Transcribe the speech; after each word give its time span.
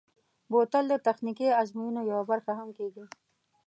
بوتل 0.51 0.83
د 0.89 0.93
تخنیکي 1.07 1.47
ازموینو 1.61 2.01
یوه 2.11 2.23
برخه 2.31 2.51
هم 2.59 2.69
کېږي. 2.77 3.03